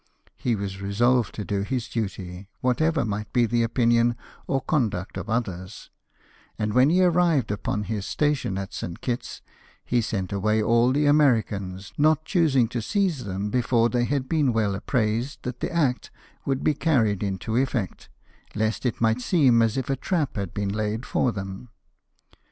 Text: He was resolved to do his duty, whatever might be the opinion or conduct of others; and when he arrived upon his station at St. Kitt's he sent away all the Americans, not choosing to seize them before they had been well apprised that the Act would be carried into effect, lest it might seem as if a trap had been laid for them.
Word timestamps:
He 0.35 0.55
was 0.55 0.81
resolved 0.81 1.35
to 1.35 1.45
do 1.45 1.61
his 1.61 1.87
duty, 1.87 2.49
whatever 2.61 3.05
might 3.05 3.31
be 3.31 3.45
the 3.45 3.61
opinion 3.61 4.15
or 4.47 4.59
conduct 4.59 5.15
of 5.15 5.29
others; 5.29 5.91
and 6.57 6.73
when 6.73 6.89
he 6.89 7.03
arrived 7.03 7.51
upon 7.51 7.83
his 7.83 8.07
station 8.07 8.57
at 8.57 8.73
St. 8.73 8.99
Kitt's 9.01 9.43
he 9.85 10.01
sent 10.01 10.33
away 10.33 10.59
all 10.59 10.91
the 10.91 11.05
Americans, 11.05 11.93
not 11.99 12.25
choosing 12.25 12.67
to 12.69 12.81
seize 12.81 13.25
them 13.25 13.51
before 13.51 13.89
they 13.89 14.05
had 14.05 14.27
been 14.27 14.53
well 14.53 14.73
apprised 14.73 15.43
that 15.43 15.59
the 15.59 15.71
Act 15.71 16.09
would 16.47 16.63
be 16.63 16.73
carried 16.73 17.21
into 17.21 17.55
effect, 17.55 18.09
lest 18.55 18.87
it 18.87 19.01
might 19.01 19.21
seem 19.21 19.61
as 19.61 19.77
if 19.77 19.87
a 19.87 19.95
trap 19.95 20.35
had 20.35 20.51
been 20.51 20.69
laid 20.69 21.05
for 21.05 21.31
them. 21.31 21.69